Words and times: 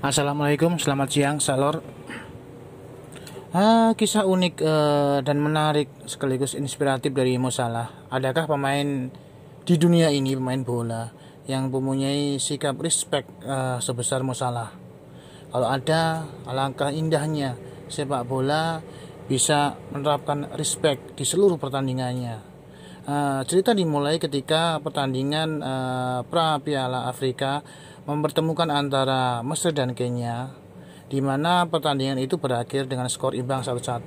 Assalamualaikum, 0.00 0.80
selamat 0.80 1.08
siang, 1.12 1.36
Salor. 1.44 1.84
Ah, 3.52 3.92
kisah 3.92 4.24
unik 4.24 4.54
uh, 4.64 5.20
dan 5.20 5.36
menarik 5.36 5.92
sekaligus 6.08 6.56
inspiratif 6.56 7.12
dari 7.12 7.36
Mo 7.36 7.52
Salah. 7.52 8.08
Adakah 8.08 8.48
pemain 8.48 9.12
di 9.60 9.74
dunia 9.76 10.08
ini 10.08 10.32
pemain 10.32 10.64
bola 10.64 11.12
yang 11.44 11.68
mempunyai 11.68 12.40
sikap 12.40 12.80
respect 12.80 13.28
uh, 13.44 13.76
sebesar 13.76 14.24
Mo 14.24 14.32
Salah? 14.32 14.72
Kalau 15.52 15.68
ada, 15.68 16.24
alangkah 16.48 16.88
indahnya 16.88 17.60
sepak 17.92 18.24
bola 18.24 18.80
bisa 19.28 19.76
menerapkan 19.92 20.48
respect 20.56 21.12
di 21.12 21.28
seluruh 21.28 21.60
pertandingannya. 21.60 22.40
Uh, 23.04 23.44
cerita 23.44 23.76
dimulai 23.76 24.16
ketika 24.16 24.80
pertandingan 24.80 25.60
uh, 25.60 26.24
pra 26.24 26.56
Piala 26.64 27.04
Afrika 27.04 27.60
mempertemukan 28.10 28.66
antara 28.66 29.46
Mesir 29.46 29.70
dan 29.70 29.94
Kenya 29.94 30.50
di 31.10 31.18
mana 31.22 31.66
pertandingan 31.66 32.18
itu 32.18 32.38
berakhir 32.38 32.86
dengan 32.86 33.10
skor 33.10 33.34
imbang 33.34 33.62
1-1. 33.62 34.06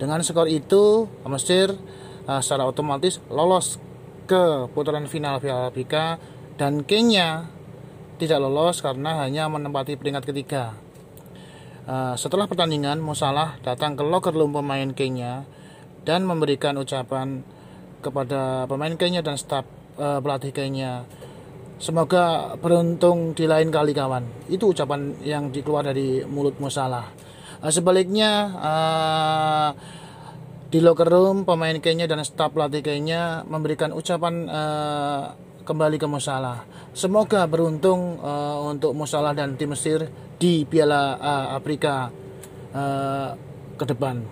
Dengan 0.00 0.20
skor 0.24 0.48
itu, 0.48 1.08
Mesir 1.28 1.76
uh, 2.24 2.40
secara 2.40 2.64
otomatis 2.64 3.20
lolos 3.28 3.76
ke 4.24 4.68
putaran 4.72 5.04
final 5.08 5.40
Piala 5.40 5.68
Afrika 5.68 6.16
dan 6.56 6.84
Kenya 6.88 7.48
tidak 8.16 8.40
lolos 8.40 8.80
karena 8.80 9.24
hanya 9.24 9.48
menempati 9.52 9.96
peringkat 10.00 10.24
ketiga. 10.32 10.72
Uh, 11.84 12.14
setelah 12.16 12.48
pertandingan, 12.48 13.02
Musalah 13.02 13.60
datang 13.60 13.98
ke 13.98 14.04
locker 14.06 14.32
room 14.32 14.56
pemain 14.56 14.88
Kenya 14.96 15.44
dan 16.08 16.24
memberikan 16.24 16.78
ucapan 16.80 17.44
kepada 18.00 18.64
pemain 18.70 18.94
Kenya 18.96 19.20
dan 19.20 19.36
staf 19.36 19.66
uh, 20.00 20.18
pelatih 20.22 20.54
Kenya 20.54 21.04
Semoga 21.82 22.54
beruntung 22.62 23.34
di 23.34 23.42
lain 23.42 23.74
kali 23.74 23.90
kawan. 23.90 24.46
Itu 24.46 24.70
ucapan 24.70 25.18
yang 25.26 25.50
dikeluar 25.50 25.82
dari 25.82 26.22
mulut 26.22 26.54
Musalah. 26.62 27.10
Uh, 27.58 27.74
sebaliknya 27.74 28.54
uh, 28.54 29.68
di 30.70 30.78
locker 30.78 31.10
room 31.10 31.42
pemain 31.42 31.74
Kenya 31.82 32.06
dan 32.06 32.22
staf 32.22 32.54
pelatih 32.54 32.86
Kenya 32.86 33.42
memberikan 33.42 33.90
ucapan 33.90 34.46
uh, 34.46 35.34
kembali 35.66 35.98
ke 35.98 36.06
Musalah. 36.06 36.62
Semoga 36.94 37.50
beruntung 37.50 38.14
untuk 38.62 38.94
Musalah 38.94 39.34
dan 39.34 39.58
tim 39.58 39.74
Mesir 39.74 40.06
di 40.38 40.62
Piala 40.62 41.18
Afrika 41.50 42.14
uh, 42.78 43.34
ke 43.74 43.84
depan. 43.90 44.22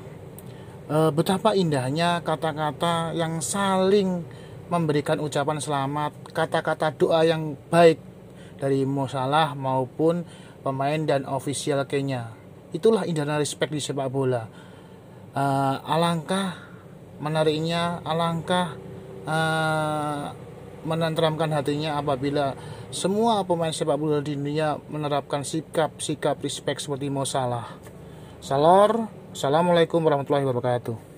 Betapa 0.91 1.55
indahnya 1.55 2.19
kata-kata 2.23 3.15
yang 3.15 3.39
saling 3.39 4.23
memberikan 4.71 5.19
ucapan 5.19 5.59
selamat, 5.59 6.31
kata-kata 6.31 6.95
doa 6.95 7.27
yang 7.27 7.59
baik 7.69 7.99
dari 8.63 8.87
Musalah 8.87 9.59
maupun 9.59 10.23
pemain 10.63 11.03
dan 11.03 11.27
ofisial 11.27 11.83
Kenya. 11.91 12.31
Itulah 12.71 13.03
indahnya 13.03 13.43
respect 13.43 13.75
di 13.75 13.83
sepak 13.83 14.07
bola. 14.09 14.47
Uh, 15.35 15.77
alangkah 15.83 16.55
menariknya, 17.19 17.99
alangkah 18.07 18.79
uh, 19.27 20.31
menenteramkan 20.87 21.51
hatinya 21.53 21.99
apabila 21.99 22.55
semua 22.95 23.43
pemain 23.43 23.75
sepak 23.75 23.99
bola 23.99 24.23
di 24.23 24.39
dunia 24.39 24.79
menerapkan 24.87 25.43
sikap-sikap 25.43 26.39
respect 26.41 26.87
seperti 26.87 27.11
Mo 27.11 27.27
Salah. 27.27 27.75
Salor, 28.41 29.11
Assalamualaikum 29.31 30.01
warahmatullahi 30.01 30.47
wabarakatuh. 30.49 31.10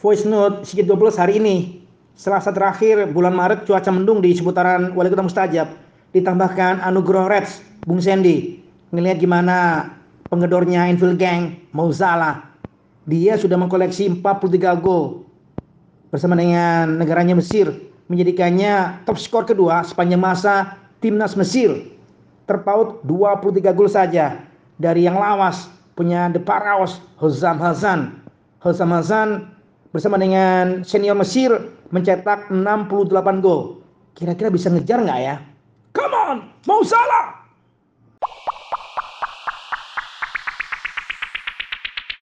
Voice 0.00 0.24
note 0.24 0.64
sedikit 0.64 0.96
12 0.96 1.20
hari 1.20 1.36
ini. 1.36 1.56
Selasa 2.16 2.52
terakhir 2.52 3.08
bulan 3.12 3.32
Maret 3.32 3.64
cuaca 3.64 3.88
mendung 3.92 4.20
di 4.20 4.32
seputaran 4.32 4.92
Wali 4.96 5.08
Kota 5.08 5.24
Mustajab. 5.24 5.68
Ditambahkan 6.12 6.82
Anugerah 6.84 7.30
Reds, 7.30 7.62
Bung 7.86 8.02
Sandy. 8.02 8.60
Ngelihat 8.90 9.22
gimana 9.22 9.88
pengedornya 10.28 10.90
Infield 10.90 11.16
Gang, 11.16 11.56
Mauzala. 11.70 12.50
Dia 13.08 13.38
sudah 13.40 13.56
mengkoleksi 13.56 14.20
43 14.20 14.82
gol 14.82 15.24
bersama 16.10 16.34
dengan 16.34 16.98
negaranya 16.98 17.38
Mesir 17.38 17.70
menjadikannya 18.10 19.06
top 19.06 19.16
skor 19.22 19.46
kedua 19.46 19.86
sepanjang 19.86 20.18
masa 20.18 20.76
timnas 20.98 21.38
Mesir. 21.38 21.94
Terpaut 22.50 22.98
23 23.06 23.70
gol 23.70 23.86
saja 23.86 24.42
dari 24.82 25.06
yang 25.06 25.14
lawas 25.14 25.70
punya 25.94 26.26
The 26.34 26.42
Paraos 26.42 26.98
Hozam 27.22 27.62
Hazan. 27.62 28.18
Hozam 28.58 28.90
Hazan 28.90 29.28
bersama 29.90 30.16
dengan 30.18 30.86
senior 30.86 31.18
Mesir 31.18 31.50
mencetak 31.90 32.50
68 32.50 33.42
gol. 33.42 33.82
Kira-kira 34.14 34.50
bisa 34.50 34.70
ngejar 34.70 35.02
nggak 35.02 35.20
ya? 35.22 35.36
Come 35.90 36.14
on, 36.14 36.38
mau 36.66 36.82
salah! 36.86 37.39